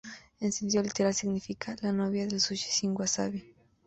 En 0.39 0.51
sentido 0.51 0.81
literal 0.81 1.13
significa: 1.13 1.75
La 1.83 1.91
novia 1.93 2.25
del 2.25 2.41
sushi 2.41 2.71
sin 2.71 2.95
wasabi. 2.95 3.45